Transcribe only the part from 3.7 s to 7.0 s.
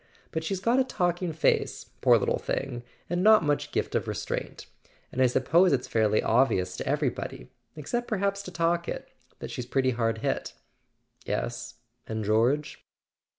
gift of restraint. And I suppose it's fairly obvious to